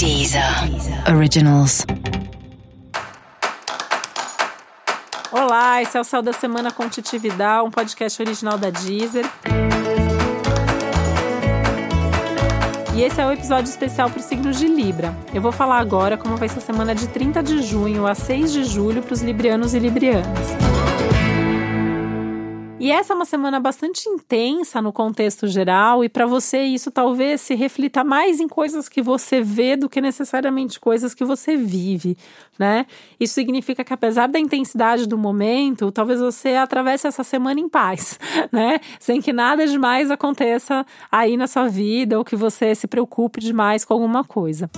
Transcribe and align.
Deezer 0.00 0.42
Originals. 1.14 1.84
Olá, 5.30 5.82
esse 5.82 5.94
é 5.94 6.00
o 6.00 6.04
Céu 6.04 6.22
da 6.22 6.32
Semana 6.32 6.72
com 6.72 6.88
Titividade, 6.88 7.66
um 7.66 7.70
podcast 7.70 8.22
original 8.22 8.56
da 8.56 8.70
Deezer. 8.70 9.26
E 12.94 13.02
esse 13.02 13.20
é 13.20 13.26
o 13.26 13.30
episódio 13.30 13.68
especial 13.68 14.08
para 14.08 14.20
os 14.20 14.24
signos 14.24 14.58
de 14.58 14.68
Libra. 14.68 15.14
Eu 15.34 15.42
vou 15.42 15.52
falar 15.52 15.78
agora 15.78 16.16
como 16.16 16.34
vai 16.34 16.48
ser 16.48 16.60
a 16.60 16.62
semana 16.62 16.94
de 16.94 17.06
30 17.06 17.42
de 17.42 17.62
junho 17.62 18.06
a 18.06 18.14
6 18.14 18.54
de 18.54 18.64
julho 18.64 19.02
para 19.02 19.12
os 19.12 19.20
librianos 19.20 19.74
e 19.74 19.78
librianas. 19.78 20.69
E 22.80 22.90
essa 22.90 23.12
é 23.12 23.16
uma 23.16 23.26
semana 23.26 23.60
bastante 23.60 24.08
intensa 24.08 24.80
no 24.80 24.90
contexto 24.90 25.46
geral, 25.46 26.02
e 26.02 26.08
para 26.08 26.24
você 26.24 26.62
isso 26.62 26.90
talvez 26.90 27.42
se 27.42 27.54
reflita 27.54 28.02
mais 28.02 28.40
em 28.40 28.48
coisas 28.48 28.88
que 28.88 29.02
você 29.02 29.42
vê 29.42 29.76
do 29.76 29.86
que 29.86 30.00
necessariamente 30.00 30.80
coisas 30.80 31.12
que 31.12 31.22
você 31.22 31.58
vive, 31.58 32.16
né? 32.58 32.86
Isso 33.20 33.34
significa 33.34 33.84
que 33.84 33.92
apesar 33.92 34.28
da 34.28 34.38
intensidade 34.38 35.06
do 35.06 35.18
momento, 35.18 35.92
talvez 35.92 36.20
você 36.20 36.54
atravesse 36.54 37.06
essa 37.06 37.22
semana 37.22 37.60
em 37.60 37.68
paz, 37.68 38.18
né? 38.50 38.80
Sem 38.98 39.20
que 39.20 39.30
nada 39.30 39.66
demais 39.66 40.10
aconteça 40.10 40.86
aí 41.12 41.36
na 41.36 41.46
sua 41.46 41.68
vida 41.68 42.16
ou 42.16 42.24
que 42.24 42.34
você 42.34 42.74
se 42.74 42.86
preocupe 42.86 43.40
demais 43.40 43.84
com 43.84 43.92
alguma 43.92 44.24
coisa. 44.24 44.70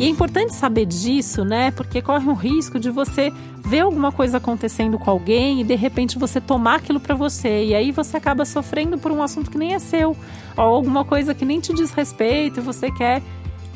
E 0.00 0.04
é 0.06 0.08
importante 0.08 0.54
saber 0.54 0.86
disso, 0.86 1.44
né? 1.44 1.70
Porque 1.72 2.00
corre 2.00 2.26
um 2.26 2.32
risco 2.32 2.80
de 2.80 2.88
você 2.88 3.30
ver 3.62 3.80
alguma 3.80 4.10
coisa 4.10 4.38
acontecendo 4.38 4.98
com 4.98 5.10
alguém 5.10 5.60
e 5.60 5.64
de 5.64 5.74
repente 5.74 6.18
você 6.18 6.40
tomar 6.40 6.76
aquilo 6.76 6.98
para 6.98 7.14
você 7.14 7.64
e 7.64 7.74
aí 7.74 7.92
você 7.92 8.16
acaba 8.16 8.46
sofrendo 8.46 8.96
por 8.96 9.12
um 9.12 9.22
assunto 9.22 9.50
que 9.50 9.58
nem 9.58 9.74
é 9.74 9.78
seu 9.78 10.16
ou 10.56 10.64
alguma 10.64 11.04
coisa 11.04 11.34
que 11.34 11.44
nem 11.44 11.60
te 11.60 11.74
diz 11.74 11.92
respeito 11.92 12.60
e 12.60 12.62
você 12.62 12.90
quer 12.90 13.22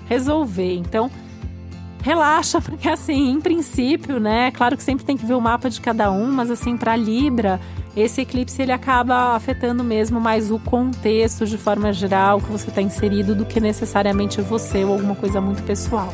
resolver. 0.08 0.76
Então, 0.76 1.10
relaxa, 2.04 2.60
porque 2.60 2.86
assim, 2.86 3.30
em 3.30 3.40
princípio, 3.40 4.20
né? 4.20 4.50
Claro 4.50 4.76
que 4.76 4.82
sempre 4.82 5.06
tem 5.06 5.16
que 5.16 5.24
ver 5.24 5.32
o 5.32 5.40
mapa 5.40 5.70
de 5.70 5.80
cada 5.80 6.12
um, 6.12 6.30
mas 6.30 6.50
assim, 6.50 6.76
para 6.76 6.94
Libra, 6.94 7.58
esse 7.96 8.20
eclipse 8.20 8.60
ele 8.60 8.72
acaba 8.72 9.34
afetando 9.34 9.82
mesmo 9.82 10.20
mais 10.20 10.50
o 10.50 10.58
contexto 10.58 11.46
de 11.46 11.56
forma 11.56 11.94
geral 11.94 12.42
que 12.42 12.52
você 12.52 12.68
está 12.68 12.82
inserido 12.82 13.34
do 13.34 13.46
que 13.46 13.58
necessariamente 13.58 14.42
você 14.42 14.84
ou 14.84 14.92
alguma 14.92 15.14
coisa 15.14 15.40
muito 15.40 15.62
pessoal. 15.62 16.12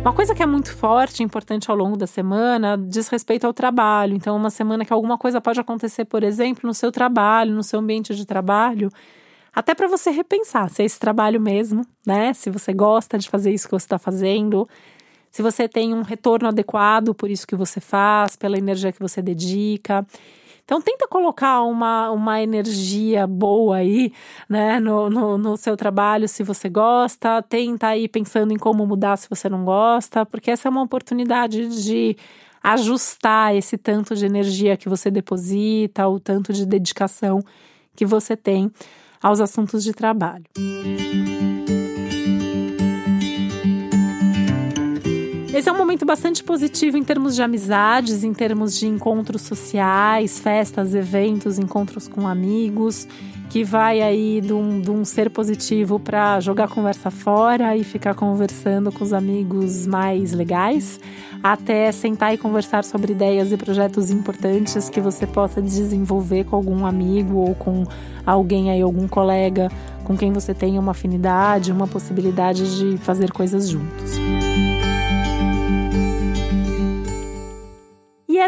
Uma 0.00 0.14
coisa 0.14 0.34
que 0.34 0.42
é 0.42 0.46
muito 0.46 0.74
forte 0.74 1.20
e 1.20 1.22
importante 1.22 1.70
ao 1.70 1.76
longo 1.76 1.98
da 1.98 2.06
semana 2.06 2.78
diz 2.78 3.08
respeito 3.08 3.46
ao 3.46 3.52
trabalho. 3.52 4.14
Então, 4.14 4.34
uma 4.34 4.48
semana 4.48 4.86
que 4.86 4.92
alguma 4.94 5.18
coisa 5.18 5.38
pode 5.38 5.60
acontecer, 5.60 6.06
por 6.06 6.22
exemplo, 6.22 6.62
no 6.66 6.72
seu 6.72 6.90
trabalho, 6.90 7.54
no 7.54 7.62
seu 7.62 7.78
ambiente 7.78 8.14
de 8.14 8.24
trabalho, 8.24 8.90
até 9.58 9.74
para 9.74 9.88
você 9.88 10.10
repensar 10.10 10.70
se 10.70 10.82
é 10.82 10.84
esse 10.84 11.00
trabalho 11.00 11.40
mesmo, 11.40 11.84
né? 12.06 12.32
Se 12.32 12.48
você 12.48 12.72
gosta 12.72 13.18
de 13.18 13.28
fazer 13.28 13.52
isso 13.52 13.66
que 13.66 13.72
você 13.72 13.86
está 13.86 13.98
fazendo, 13.98 14.68
se 15.32 15.42
você 15.42 15.68
tem 15.68 15.92
um 15.92 16.02
retorno 16.02 16.46
adequado 16.46 17.12
por 17.12 17.28
isso 17.28 17.44
que 17.44 17.56
você 17.56 17.80
faz, 17.80 18.36
pela 18.36 18.56
energia 18.56 18.92
que 18.92 19.00
você 19.00 19.20
dedica. 19.20 20.06
Então, 20.64 20.80
tenta 20.80 21.08
colocar 21.08 21.62
uma, 21.62 22.08
uma 22.12 22.40
energia 22.40 23.26
boa 23.26 23.78
aí, 23.78 24.12
né, 24.48 24.78
no, 24.78 25.10
no, 25.10 25.36
no, 25.36 25.56
seu 25.56 25.76
trabalho, 25.76 26.28
se 26.28 26.44
você 26.44 26.68
gosta. 26.68 27.42
Tenta 27.42 27.96
ir 27.96 28.06
pensando 28.10 28.52
em 28.52 28.58
como 28.58 28.86
mudar 28.86 29.16
se 29.16 29.28
você 29.28 29.48
não 29.48 29.64
gosta, 29.64 30.24
porque 30.24 30.52
essa 30.52 30.68
é 30.68 30.70
uma 30.70 30.82
oportunidade 30.82 31.82
de 31.82 32.16
ajustar 32.62 33.56
esse 33.56 33.76
tanto 33.76 34.14
de 34.14 34.24
energia 34.24 34.76
que 34.76 34.88
você 34.88 35.10
deposita, 35.10 36.06
o 36.06 36.20
tanto 36.20 36.52
de 36.52 36.64
dedicação 36.64 37.42
que 37.96 38.06
você 38.06 38.36
tem 38.36 38.70
aos 39.22 39.40
assuntos 39.40 39.84
de 39.84 39.92
trabalho. 39.92 40.44
Esse 45.58 45.68
é 45.68 45.72
um 45.72 45.76
momento 45.76 46.06
bastante 46.06 46.44
positivo 46.44 46.96
em 46.96 47.02
termos 47.02 47.34
de 47.34 47.42
amizades, 47.42 48.22
em 48.22 48.32
termos 48.32 48.78
de 48.78 48.86
encontros 48.86 49.42
sociais, 49.42 50.38
festas, 50.38 50.94
eventos, 50.94 51.58
encontros 51.58 52.06
com 52.06 52.28
amigos, 52.28 53.08
que 53.50 53.64
vai 53.64 54.00
aí 54.00 54.40
de 54.40 54.52
um, 54.52 54.80
de 54.80 54.88
um 54.88 55.04
ser 55.04 55.30
positivo 55.30 55.98
para 55.98 56.38
jogar 56.38 56.68
conversa 56.68 57.10
fora 57.10 57.76
e 57.76 57.82
ficar 57.82 58.14
conversando 58.14 58.92
com 58.92 59.02
os 59.02 59.12
amigos 59.12 59.84
mais 59.84 60.32
legais, 60.32 61.00
até 61.42 61.90
sentar 61.90 62.32
e 62.32 62.38
conversar 62.38 62.84
sobre 62.84 63.10
ideias 63.10 63.50
e 63.50 63.56
projetos 63.56 64.12
importantes 64.12 64.88
que 64.88 65.00
você 65.00 65.26
possa 65.26 65.60
desenvolver 65.60 66.44
com 66.44 66.54
algum 66.54 66.86
amigo 66.86 67.34
ou 67.34 67.56
com 67.56 67.82
alguém 68.24 68.70
aí, 68.70 68.80
algum 68.80 69.08
colega 69.08 69.68
com 70.04 70.16
quem 70.16 70.32
você 70.32 70.54
tenha 70.54 70.80
uma 70.80 70.92
afinidade, 70.92 71.72
uma 71.72 71.88
possibilidade 71.88 72.78
de 72.78 72.96
fazer 72.98 73.32
coisas 73.32 73.68
juntos. 73.68 74.12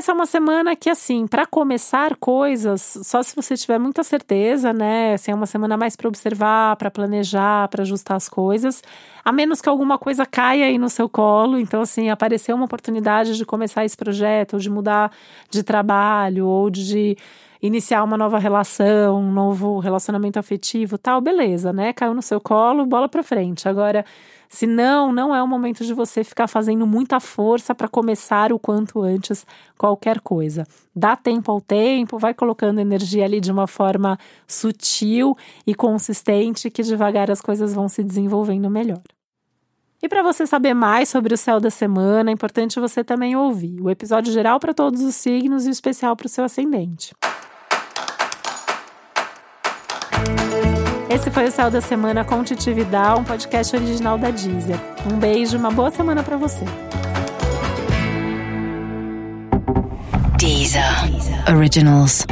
Essa 0.01 0.13
é 0.13 0.15
uma 0.15 0.25
semana 0.25 0.75
que, 0.75 0.89
assim, 0.89 1.27
para 1.27 1.45
começar 1.45 2.17
coisas, 2.17 2.99
só 3.03 3.23
se 3.23 3.37
você 3.37 3.55
tiver 3.55 3.79
muita 3.79 4.03
certeza, 4.03 4.73
né? 4.73 5.13
Assim, 5.13 5.31
é 5.31 5.35
uma 5.35 5.45
semana 5.45 5.77
mais 5.77 5.95
para 5.95 6.09
observar, 6.09 6.75
para 6.77 6.91
planejar, 6.91 7.69
para 7.69 7.83
ajustar 7.83 8.17
as 8.17 8.27
coisas, 8.27 8.83
a 9.23 9.31
menos 9.31 9.61
que 9.61 9.69
alguma 9.69 9.99
coisa 9.99 10.25
caia 10.25 10.65
aí 10.65 10.79
no 10.79 10.89
seu 10.89 11.07
colo. 11.07 11.59
Então, 11.59 11.83
assim, 11.83 12.09
apareceu 12.09 12.57
uma 12.57 12.65
oportunidade 12.65 13.37
de 13.37 13.45
começar 13.45 13.85
esse 13.85 13.97
projeto, 13.97 14.55
ou 14.55 14.59
de 14.59 14.71
mudar 14.71 15.13
de 15.51 15.63
trabalho, 15.63 16.47
ou 16.47 16.71
de 16.71 17.17
iniciar 17.63 18.03
uma 18.03 18.17
nova 18.17 18.39
relação, 18.39 19.21
um 19.21 19.33
novo 19.33 19.79
relacionamento 19.79 20.39
afetivo, 20.39 20.97
tal, 20.97 21.21
beleza, 21.21 21.73
né? 21.73 21.93
Caiu 21.93 22.15
no 22.15 22.23
seu 22.23 22.41
colo, 22.41 22.87
bola 22.87 23.09
para 23.09 23.23
frente. 23.23 23.69
Agora, 23.69 24.05
se 24.49 24.67
não, 24.67 25.13
não 25.13 25.35
é 25.35 25.41
o 25.41 25.47
momento 25.47 25.85
de 25.85 25.95
você 25.95 26.25
ficar 26.25 26.49
fazendo 26.49 26.87
muita 26.87 27.21
força 27.21 27.73
para 27.73 27.87
começar 27.87 28.53
o 28.53 28.59
quanto 28.59 29.01
antes 29.01 29.47
qualquer 29.79 30.21
coisa. 30.21 30.67
Dá 30.95 31.15
tempo 31.15 31.53
ao 31.53 31.61
tempo, 31.61 32.19
vai 32.19 32.35
colocando 32.35 32.81
energia 32.81 33.25
ali 33.25 33.41
de 33.41 33.53
uma 33.53 33.69
forma 33.69 34.19
sutil 34.49 35.37
e 35.65 35.73
consistente, 35.75 36.69
que 36.69 36.83
devagar 36.83 37.31
as 37.31 37.41
coisas 37.41 37.73
vão 37.73 37.89
se 37.89 38.03
desenvolvendo 38.03 38.69
melhor. 38.69 39.03
E 40.03 40.09
para 40.09 40.23
você 40.23 40.47
saber 40.47 40.75
mais 40.75 41.11
sobre 41.11 41.35
o 41.35 41.39
céu 41.39 41.61
da 41.61 41.71
semana, 41.71 42.31
é 42.31 42.33
importante 42.33 42.81
você 42.81 43.05
também 43.05 43.37
ouvir 43.37 43.81
o 43.81 43.91
episódio 43.91 44.33
geral 44.33 44.59
para 44.59 44.75
todos 44.75 45.03
os 45.03 45.15
signos 45.15 45.67
e 45.67 45.69
o 45.69 45.71
especial 45.71 46.17
para 46.17 46.27
o 46.27 46.29
seu 46.29 46.43
ascendente. 46.43 47.15
Esse 51.11 51.29
foi 51.29 51.47
o 51.47 51.51
Céu 51.51 51.69
da 51.73 51.81
Semana 51.81 52.25
com 52.25 52.45
Titividade, 52.45 53.19
um 53.19 53.25
podcast 53.25 53.75
original 53.75 54.17
da 54.17 54.31
Deezer. 54.31 54.79
Um 55.13 55.19
beijo, 55.19 55.59
uma 55.59 55.73
boa 55.73 55.91
semana 55.91 56.23
para 56.23 56.37
você. 56.37 56.65
Deezer. 60.39 60.85
Originals. 61.53 62.25